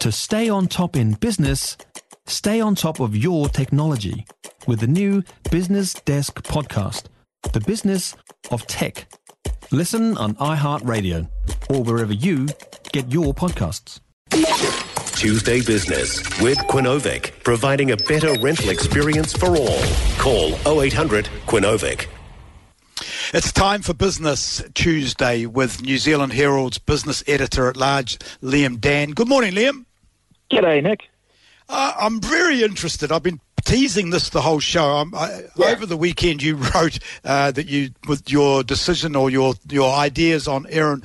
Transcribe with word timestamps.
To 0.00 0.10
stay 0.10 0.48
on 0.48 0.66
top 0.66 0.96
in 0.96 1.12
business, 1.12 1.76
stay 2.26 2.58
on 2.58 2.74
top 2.74 3.00
of 3.00 3.14
your 3.14 3.50
technology 3.50 4.24
with 4.66 4.80
the 4.80 4.86
new 4.86 5.22
Business 5.50 5.92
Desk 5.92 6.42
podcast, 6.42 7.04
The 7.52 7.60
Business 7.60 8.16
of 8.50 8.66
Tech. 8.66 9.12
Listen 9.70 10.16
on 10.16 10.36
iHeartRadio 10.36 11.28
or 11.68 11.82
wherever 11.82 12.14
you 12.14 12.48
get 12.92 13.12
your 13.12 13.34
podcasts. 13.34 14.00
Tuesday 15.18 15.60
Business 15.60 16.20
with 16.40 16.56
Quinovic, 16.60 17.44
providing 17.44 17.90
a 17.90 17.98
better 17.98 18.32
rental 18.40 18.70
experience 18.70 19.34
for 19.34 19.54
all. 19.54 19.82
Call 20.16 20.54
0800 20.82 21.26
Quinovic. 21.46 22.06
It's 23.34 23.52
time 23.52 23.82
for 23.82 23.92
Business 23.92 24.62
Tuesday 24.72 25.44
with 25.44 25.82
New 25.82 25.98
Zealand 25.98 26.32
Herald's 26.32 26.78
business 26.78 27.22
editor 27.26 27.68
at 27.68 27.76
large, 27.76 28.18
Liam 28.42 28.80
Dann. 28.80 29.10
Good 29.10 29.28
morning, 29.28 29.52
Liam. 29.52 29.84
G'day, 30.50 30.82
Nick. 30.82 31.08
Uh, 31.68 31.92
I'm 32.00 32.20
very 32.20 32.62
interested. 32.62 33.12
I've 33.12 33.22
been 33.22 33.40
teasing 33.64 34.10
this 34.10 34.30
the 34.30 34.40
whole 34.40 34.60
show. 34.60 35.04
I, 35.14 35.44
yeah. 35.56 35.66
Over 35.66 35.86
the 35.86 35.96
weekend, 35.96 36.42
you 36.42 36.56
wrote 36.74 36.98
uh, 37.24 37.52
that 37.52 37.68
you, 37.68 37.90
with 38.08 38.30
your 38.30 38.62
decision 38.62 39.14
or 39.14 39.30
your 39.30 39.54
your 39.68 39.94
ideas 39.94 40.48
on 40.48 40.66
Aaron, 40.68 41.04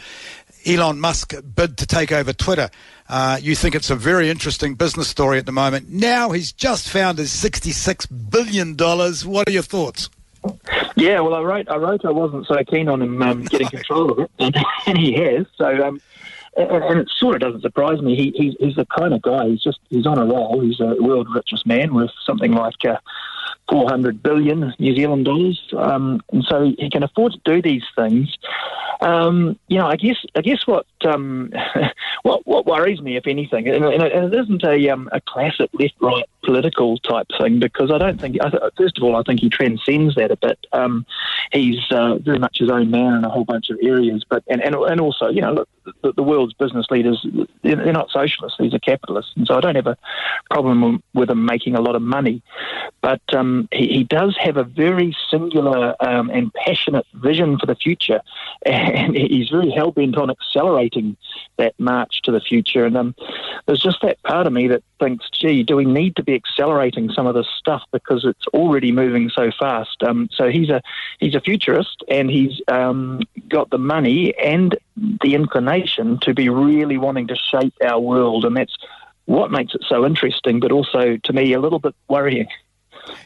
Elon 0.65 0.99
Musk 0.99 1.33
bid 1.55 1.77
to 1.77 1.85
take 1.85 2.11
over 2.11 2.33
Twitter. 2.33 2.69
Uh, 3.07 3.37
you 3.39 3.55
think 3.55 3.75
it's 3.75 3.91
a 3.91 3.95
very 3.95 4.29
interesting 4.31 4.73
business 4.73 5.07
story 5.07 5.37
at 5.37 5.45
the 5.45 5.51
moment. 5.51 5.89
Now 5.89 6.31
he's 6.31 6.51
just 6.51 6.89
found 6.89 7.19
his 7.19 7.29
$66 7.29 8.31
billion. 8.31 8.75
What 8.75 9.47
are 9.47 9.51
your 9.51 9.61
thoughts? 9.61 10.09
Yeah, 10.95 11.19
well, 11.19 11.35
I 11.35 11.41
wrote, 11.41 11.69
I 11.69 11.75
wrote, 11.75 12.03
I 12.03 12.11
wasn't 12.11 12.47
so 12.47 12.55
keen 12.63 12.87
on 12.87 13.01
him 13.01 13.21
um, 13.21 13.43
getting 13.43 13.67
control 13.69 14.11
of 14.11 14.19
it, 14.19 14.31
and, 14.39 14.55
and 14.87 14.97
he 15.05 15.13
has. 15.13 15.45
So, 15.55 15.87
um, 15.87 16.01
and, 16.55 16.71
and, 16.71 16.99
it 16.99 17.09
sort 17.17 17.35
of 17.35 17.41
doesn't 17.41 17.61
surprise 17.61 18.01
me. 18.01 18.15
He, 18.15 18.31
he's, 18.35 18.55
he's 18.59 18.75
the 18.75 18.85
kind 18.85 19.13
of 19.13 19.21
guy. 19.21 19.47
He's 19.49 19.61
just 19.61 19.79
he's 19.89 20.05
on 20.05 20.17
a 20.17 20.25
roll. 20.25 20.61
He's 20.61 20.79
a 20.79 20.95
world 21.01 21.27
richest 21.33 21.65
man 21.65 21.93
with 21.93 22.11
something 22.25 22.51
like 22.51 22.85
uh, 22.87 22.97
400 23.69 24.21
billion 24.21 24.73
New 24.79 24.95
Zealand 24.95 25.25
dollars, 25.25 25.61
um, 25.77 26.21
and 26.31 26.43
so 26.43 26.73
he 26.77 26.89
can 26.89 27.03
afford 27.03 27.33
to 27.33 27.39
do 27.45 27.61
these 27.61 27.83
things. 27.95 28.35
Um, 29.01 29.59
you 29.67 29.77
know, 29.77 29.87
I 29.87 29.95
guess 29.95 30.17
I 30.35 30.41
guess 30.41 30.65
what 30.67 30.85
um, 31.03 31.51
what 32.23 32.45
what 32.45 32.65
worries 32.65 33.01
me, 33.01 33.17
if 33.17 33.27
anything, 33.27 33.67
and, 33.67 33.83
and 33.83 34.03
it 34.03 34.33
isn't 34.33 34.63
a 34.63 34.89
um, 34.89 35.09
a 35.11 35.21
classic 35.21 35.69
left 35.73 35.95
right 35.99 36.25
political 36.43 36.97
type 36.99 37.27
thing 37.39 37.59
because 37.59 37.91
I 37.91 37.97
don't 37.97 38.19
think. 38.19 38.37
First 38.77 38.97
of 38.97 39.03
all, 39.03 39.15
I 39.15 39.23
think 39.23 39.41
he 39.41 39.49
transcends 39.49 40.15
that 40.15 40.31
a 40.31 40.37
bit. 40.37 40.59
Um, 40.71 41.05
he's 41.51 41.79
uh, 41.91 42.15
very 42.15 42.39
much 42.39 42.59
his 42.59 42.69
own 42.69 42.91
man 42.91 43.13
in 43.13 43.25
a 43.25 43.29
whole 43.29 43.45
bunch 43.45 43.69
of 43.69 43.77
areas, 43.81 44.23
but 44.29 44.43
and 44.47 44.61
and, 44.61 44.75
and 44.75 45.01
also, 45.01 45.29
you 45.29 45.41
know, 45.41 45.53
look, 45.53 45.69
the, 46.01 46.13
the 46.13 46.23
world's 46.23 46.53
business 46.53 46.87
leaders 46.89 47.25
they're 47.63 47.91
not 47.91 48.11
socialists; 48.11 48.57
these 48.59 48.73
are 48.73 48.79
capitalists, 48.79 49.33
and 49.35 49.47
so 49.47 49.55
I 49.55 49.61
don't 49.61 49.75
have 49.75 49.87
a 49.87 49.97
problem 50.49 51.03
with 51.13 51.29
him 51.29 51.45
making 51.45 51.75
a 51.75 51.81
lot 51.81 51.95
of 51.95 52.01
money. 52.01 52.41
But 53.01 53.21
um, 53.33 53.67
he, 53.71 53.87
he, 53.87 54.03
does 54.03 54.35
have 54.39 54.57
a 54.57 54.63
very 54.63 55.15
singular 55.29 55.95
um, 55.99 56.29
and 56.29 56.53
passionate 56.53 57.05
vision 57.13 57.57
for 57.59 57.65
the 57.65 57.75
future, 57.75 58.21
and 58.65 59.15
he's 59.15 59.49
very 59.49 59.69
hell 59.71 59.91
bent 59.91 60.17
on 60.17 60.29
accelerating 60.29 61.17
that 61.57 61.79
march 61.79 62.21
to 62.23 62.31
the 62.31 62.41
future. 62.41 62.85
And 62.85 62.97
um, 62.97 63.15
there's 63.65 63.81
just 63.81 64.01
that 64.01 64.21
part 64.23 64.47
of 64.47 64.53
me 64.53 64.67
that 64.67 64.83
thinks, 64.99 65.29
gee, 65.29 65.63
do 65.63 65.75
we 65.75 65.85
need 65.85 66.15
to 66.15 66.23
be 66.23 66.33
accelerating 66.33 67.09
some 67.11 67.27
of 67.27 67.35
this 67.35 67.47
stuff 67.57 67.83
because 67.91 68.25
it's 68.25 68.47
already 68.47 68.91
moving 68.91 69.29
so 69.29 69.51
fast? 69.57 70.01
Um, 70.03 70.29
so 70.31 70.49
he's 70.49 70.69
a 70.69 70.81
he's 71.19 71.35
a 71.35 71.41
futurist, 71.41 72.03
and 72.07 72.29
he's 72.29 72.61
um, 72.67 73.21
got 73.49 73.69
the 73.69 73.77
money 73.77 74.35
and 74.37 74.77
the 75.21 75.35
inclination 75.35 76.19
to 76.21 76.33
be 76.33 76.49
really 76.49 76.97
wanting 76.97 77.27
to 77.27 77.35
shape 77.35 77.73
our 77.83 77.99
world, 77.99 78.45
and 78.45 78.55
that's 78.57 78.75
what 79.25 79.51
makes 79.51 79.73
it 79.73 79.83
so 79.87 80.05
interesting, 80.05 80.59
but 80.59 80.71
also 80.71 81.17
to 81.17 81.33
me 81.33 81.53
a 81.53 81.59
little 81.59 81.79
bit 81.79 81.95
worrying. 82.07 82.47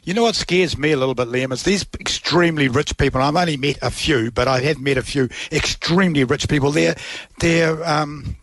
You 0.03 0.13
know 0.13 0.23
what 0.23 0.35
scares 0.35 0.77
me 0.77 0.91
a 0.91 0.97
little 0.97 1.15
bit, 1.15 1.27
Liam, 1.27 1.51
is 1.51 1.63
these 1.63 1.85
extremely 1.99 2.67
rich 2.67 2.97
people. 2.97 3.21
I've 3.21 3.35
only 3.35 3.57
met 3.57 3.77
a 3.81 3.91
few, 3.91 4.31
but 4.31 4.47
I 4.47 4.61
have 4.61 4.79
met 4.79 4.97
a 4.97 5.01
few 5.01 5.29
extremely 5.51 6.23
rich 6.23 6.47
people. 6.47 6.71
Their 6.71 6.95
their 7.39 7.87
um, 7.87 8.37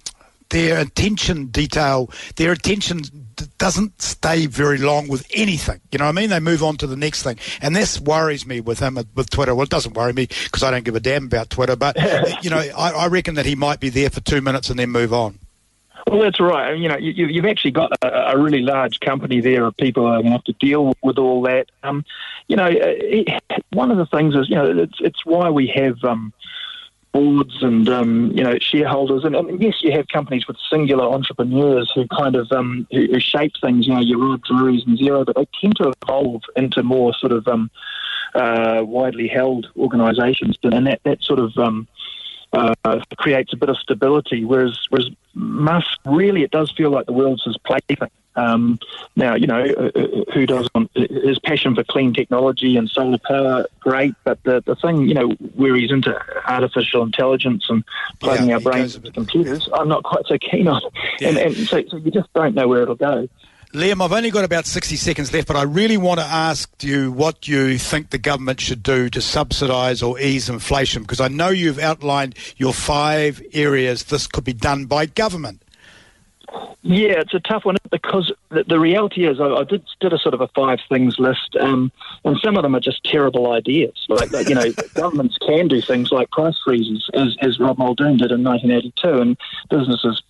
their 0.50 0.81
attention 0.81 1.47
detail, 1.47 2.10
their 2.37 2.53
attention 2.53 3.03
doesn't 3.59 4.00
stay 4.00 4.47
very 4.47 4.78
long 4.78 5.09
with 5.09 5.27
anything. 5.34 5.81
You 5.91 5.99
know 5.99 6.05
what 6.05 6.16
I 6.16 6.21
mean? 6.21 6.31
They 6.31 6.41
move 6.41 6.62
on 6.62 6.77
to 6.78 6.87
the 6.87 6.97
next 6.97 7.22
thing, 7.22 7.39
and 7.60 7.75
this 7.75 8.00
worries 8.00 8.47
me 8.47 8.60
with 8.60 8.78
him 8.78 8.99
with 9.15 9.31
Twitter. 9.31 9.55
Well, 9.55 9.65
it 9.65 9.71
doesn't 9.71 9.94
worry 9.94 10.12
me 10.12 10.27
because 10.27 10.62
I 10.62 10.71
don't 10.71 10.84
give 10.84 10.97
a 10.97 11.00
damn 11.00 11.27
about 11.27 11.50
Twitter. 11.50 11.77
But 11.77 11.97
you 12.43 12.50
know, 12.50 12.59
I, 12.59 12.93
I 12.93 13.06
reckon 13.09 13.34
that 13.34 13.47
he 13.47 13.55
might 13.55 13.81
be 13.81 13.89
there 13.89 14.10
for 14.10 14.21
two 14.21 14.41
minutes 14.41 14.71
and 14.71 14.78
then 14.78 14.91
move 14.91 15.12
on. 15.12 15.39
Well, 16.09 16.21
that's 16.21 16.39
right. 16.39 16.78
You 16.78 16.89
know, 16.89 16.97
you, 16.97 17.43
have 17.43 17.50
actually 17.50 17.72
got 17.72 17.91
a, 18.00 18.33
a, 18.33 18.39
really 18.39 18.61
large 18.61 19.00
company 19.00 19.41
there 19.41 19.65
of 19.65 19.77
people 19.77 20.15
who 20.15 20.22
to 20.22 20.28
have 20.28 20.44
to 20.44 20.53
deal 20.53 20.94
with 21.03 21.19
all 21.19 21.43
that. 21.43 21.67
Um, 21.83 22.05
you 22.47 22.55
know, 22.55 22.69
it, 22.71 23.43
one 23.72 23.91
of 23.91 23.97
the 23.97 24.06
things 24.06 24.37
is, 24.37 24.49
you 24.49 24.55
know, 24.55 24.83
it's 24.83 25.00
it's 25.00 25.27
why 25.27 25.50
we 25.50 25.66
have 25.69 25.97
um, 26.05 26.33
boards 27.12 27.61
and 27.62 27.89
um, 27.89 28.31
you 28.33 28.45
know 28.45 28.56
shareholders, 28.61 29.25
and, 29.25 29.34
and, 29.34 29.61
yes, 29.61 29.83
you 29.83 29.91
have 29.91 30.06
companies 30.06 30.47
with 30.47 30.56
singular 30.71 31.05
entrepreneurs 31.05 31.91
who 31.93 32.06
kind 32.06 32.37
of 32.37 32.53
um, 32.53 32.87
who, 32.93 33.06
who, 33.06 33.19
shape 33.19 33.55
things. 33.61 33.89
You 33.89 33.95
know, 33.95 34.00
your 34.00 34.19
Rod 34.19 34.43
Drury's 34.43 34.84
and 34.87 34.97
Xero, 34.97 35.27
but 35.27 35.34
they 35.34 35.49
tend 35.61 35.75
to 35.77 35.93
evolve 36.03 36.43
into 36.55 36.84
more 36.84 37.15
sort 37.15 37.33
of 37.33 37.49
um, 37.49 37.69
uh, 38.37 38.83
widely 38.84 39.27
held 39.27 39.66
organisations, 39.77 40.56
and 40.62 40.87
that 40.87 41.00
that 41.03 41.22
sort 41.22 41.41
of 41.41 41.56
um, 41.59 41.89
uh, 42.53 42.75
creates 43.17 43.53
a 43.53 43.57
bit 43.57 43.69
of 43.69 43.77
stability. 43.79 44.45
Whereas, 44.45 44.79
whereas 44.89 45.11
Musk, 45.34 45.99
really, 46.05 46.43
it 46.43 46.51
does 46.51 46.71
feel 46.71 46.91
like 46.91 47.07
the 47.07 47.12
world's 47.12 47.45
his 47.45 47.57
plaything. 47.59 48.11
Um, 48.37 48.79
now, 49.17 49.34
you 49.34 49.47
know, 49.47 49.62
uh, 49.62 49.99
uh 49.99 50.25
who 50.34 50.47
doesn't? 50.47 50.91
His 50.95 51.39
passion 51.39 51.75
for 51.75 51.84
clean 51.84 52.12
technology 52.12 52.77
and 52.77 52.89
solar 52.89 53.19
power, 53.19 53.67
great. 53.81 54.15
But 54.25 54.43
the, 54.45 54.62
the 54.67 54.77
thing, 54.77 55.09
you 55.09 55.15
know, 55.15 55.31
where 55.55 55.75
he's 55.75 55.91
into 55.91 56.15
artificial 56.47 57.03
intelligence 57.03 57.65
and 57.71 57.83
plugging 58.21 58.49
yeah, 58.49 58.57
our 58.57 58.61
brains 58.61 58.95
into 58.95 59.11
computers, 59.11 59.69
I'm 59.73 59.89
not 59.89 60.05
quite 60.05 60.27
so 60.27 60.37
keen 60.39 60.69
on. 60.69 60.83
Yeah. 61.19 61.28
And, 61.28 61.39
and 61.39 61.57
so, 61.57 61.83
so 61.89 61.97
you 61.97 62.11
just 62.11 62.31
don't 62.34 62.55
know 62.55 62.69
where 62.69 62.83
it'll 62.83 62.95
go. 62.95 63.28
Liam, 63.76 64.03
I've 64.03 64.12
only 64.12 64.31
got 64.31 64.47
about 64.47 64.64
60 64.64 64.97
seconds 64.97 65.34
left, 65.34 65.47
but 65.47 65.54
I 65.54 65.64
really 65.64 65.98
want 65.98 66.19
to 66.19 66.25
ask 66.25 66.82
you 66.82 67.12
what 67.12 67.47
you 67.47 67.76
think 67.76 68.09
the 68.09 68.16
government 68.16 68.59
should 68.59 68.82
do 68.82 69.10
to 69.10 69.20
subsidise 69.20 70.03
or 70.03 70.19
ease 70.19 70.48
inflation, 70.48 71.03
because 71.03 71.20
I 71.20 71.28
know 71.28 71.50
you've 71.50 71.78
outlined 71.78 72.36
your 72.56 72.72
five 72.72 73.42
areas 73.53 74.04
this 74.04 74.26
could 74.26 74.44
be 74.44 74.54
done 74.54 74.86
by 74.86 75.04
government. 75.04 75.60
Yeah, 76.81 77.20
it's 77.20 77.34
a 77.34 77.41
tough 77.41 77.66
one 77.66 77.76
because 77.91 78.32
the, 78.48 78.65
the 78.65 78.81
reality 78.81 79.26
is 79.26 79.41
I, 79.41 79.48
I, 79.48 79.65
did 79.65 79.84
did 80.00 80.15
a 80.15 80.19
sort 80.19 80.32
of 80.32 80.41
a 80.41 80.48
five 80.48 80.78
things 80.88 81.19
list, 81.19 81.54
um, 81.60 81.92
and 82.25 82.38
some 82.42 82.56
of 82.56 82.62
them 82.62 82.75
are 82.75 82.81
just 82.81 83.04
terrible 83.04 83.53
ideas. 83.53 84.06
Like, 84.09 84.32
like 84.32 84.48
you 84.48 84.54
know, 84.54 84.72
governments 84.94 85.36
can 85.47 85.69
do 85.69 85.82
things 85.82 86.10
like 86.10 86.31
price 86.31 86.59
freezes, 86.65 87.10
as, 87.12 87.36
as 87.42 87.60
Rob 87.60 87.76
Muldoon 87.76 88.16
did 88.16 88.32
in 88.32 88.42
1982, 88.42 89.20
and 89.20 89.36
businesses 89.69 90.22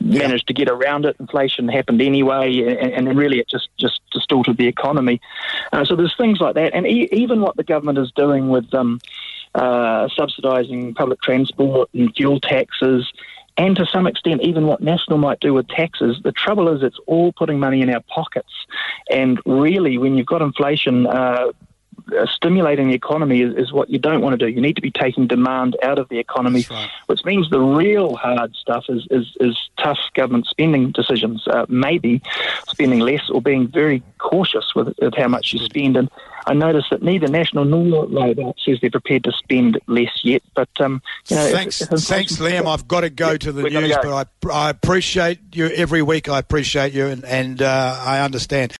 managed 0.00 0.46
to 0.48 0.54
get 0.54 0.68
around 0.68 1.04
it. 1.04 1.16
Inflation 1.18 1.68
happened 1.68 2.02
anyway, 2.02 2.60
and, 2.60 3.08
and 3.08 3.18
really 3.18 3.38
it 3.38 3.48
just, 3.48 3.68
just 3.78 4.00
distorted 4.12 4.56
the 4.56 4.66
economy. 4.66 5.20
Uh, 5.72 5.84
so 5.84 5.96
there's 5.96 6.16
things 6.16 6.40
like 6.40 6.54
that, 6.54 6.74
and 6.74 6.86
e- 6.86 7.08
even 7.12 7.40
what 7.40 7.56
the 7.56 7.64
government 7.64 7.98
is 7.98 8.12
doing 8.12 8.48
with 8.48 8.72
um, 8.74 9.00
uh, 9.54 10.08
subsidising 10.18 10.94
public 10.94 11.20
transport 11.22 11.88
and 11.94 12.14
fuel 12.14 12.40
taxes. 12.40 13.10
And 13.58 13.76
to 13.76 13.84
some 13.84 14.06
extent, 14.06 14.40
even 14.42 14.66
what 14.66 14.80
National 14.80 15.18
might 15.18 15.40
do 15.40 15.52
with 15.52 15.68
taxes, 15.68 16.18
the 16.24 16.32
trouble 16.32 16.74
is 16.74 16.82
it's 16.82 16.98
all 17.06 17.32
putting 17.32 17.58
money 17.60 17.82
in 17.82 17.90
our 17.90 18.00
pockets. 18.00 18.52
And 19.10 19.38
really, 19.44 19.98
when 19.98 20.16
you've 20.16 20.26
got 20.26 20.40
inflation 20.40 21.06
uh, 21.06 21.52
stimulating 22.26 22.88
the 22.88 22.94
economy 22.94 23.42
is, 23.42 23.54
is, 23.56 23.72
what 23.72 23.88
you 23.90 23.98
don't 23.98 24.20
want 24.20 24.38
to 24.38 24.46
do. 24.46 24.52
You 24.52 24.60
need 24.60 24.76
to 24.76 24.82
be 24.82 24.90
taking 24.90 25.26
demand 25.26 25.76
out 25.82 25.98
of 25.98 26.08
the 26.08 26.18
economy, 26.18 26.66
right. 26.70 26.90
which 27.06 27.24
means 27.24 27.48
the 27.50 27.60
real 27.60 28.16
hard 28.16 28.54
stuff 28.54 28.84
is, 28.88 29.06
is, 29.10 29.36
is 29.40 29.56
tough 29.78 29.98
government 30.14 30.46
spending 30.46 30.90
decisions, 30.90 31.46
uh, 31.48 31.66
maybe 31.68 32.20
spending 32.68 33.00
less 33.00 33.28
or 33.30 33.40
being 33.40 33.66
very 33.68 34.02
cautious 34.18 34.74
with, 34.74 34.94
with 35.00 35.14
how 35.14 35.28
much 35.28 35.52
you 35.52 35.58
spend. 35.60 35.96
And 35.96 36.10
I 36.46 36.54
notice 36.54 36.84
that 36.90 37.02
neither 37.02 37.28
National 37.28 37.64
nor 37.64 38.06
Labour 38.06 38.52
says 38.64 38.78
they're 38.80 38.90
prepared 38.90 39.24
to 39.24 39.32
spend 39.32 39.78
less 39.86 40.20
yet. 40.24 40.42
But 40.54 40.68
um, 40.80 41.02
you 41.28 41.36
know, 41.36 41.50
thanks, 41.50 41.80
if, 41.80 41.92
if 41.92 42.00
thanks, 42.00 42.36
Liam. 42.36 42.66
I've 42.66 42.88
got 42.88 43.02
to 43.02 43.10
go 43.10 43.36
to 43.36 43.52
the 43.52 43.62
news, 43.62 43.96
but 44.02 44.28
I, 44.44 44.52
I 44.52 44.70
appreciate 44.70 45.38
you 45.54 45.66
every 45.66 46.02
week. 46.02 46.28
I 46.28 46.38
appreciate 46.38 46.92
you, 46.92 47.06
and, 47.06 47.24
and 47.24 47.62
uh, 47.62 48.00
I 48.00 48.20
understand. 48.20 48.70